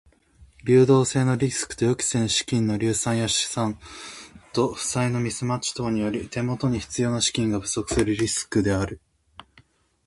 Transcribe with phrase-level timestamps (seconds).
[0.65, 3.77] 流動性リスクとは予期せぬ資金の流出や資産
[4.51, 8.99] と負債のミスマッチ等により手元に必要な資金が不足するリスクである。